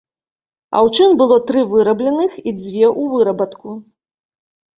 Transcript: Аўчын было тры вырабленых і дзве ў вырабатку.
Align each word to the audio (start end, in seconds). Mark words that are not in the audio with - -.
Аўчын 0.79 1.13
было 1.19 1.37
тры 1.51 1.61
вырабленых 1.73 2.31
і 2.41 2.49
дзве 2.63 2.85
ў 3.01 3.13
вырабатку. 3.13 3.77